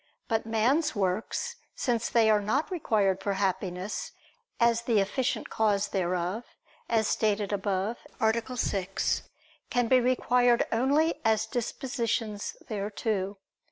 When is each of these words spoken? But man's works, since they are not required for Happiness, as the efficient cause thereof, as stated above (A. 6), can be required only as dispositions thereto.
But 0.27 0.47
man's 0.47 0.95
works, 0.95 1.57
since 1.75 2.09
they 2.09 2.27
are 2.31 2.41
not 2.41 2.71
required 2.71 3.21
for 3.21 3.33
Happiness, 3.33 4.13
as 4.59 4.81
the 4.81 4.99
efficient 4.99 5.51
cause 5.51 5.89
thereof, 5.89 6.43
as 6.89 7.07
stated 7.07 7.53
above 7.53 7.99
(A. 8.19 8.57
6), 8.57 9.21
can 9.69 9.87
be 9.87 9.99
required 10.01 10.65
only 10.71 11.13
as 11.23 11.45
dispositions 11.45 12.57
thereto. 12.67 13.37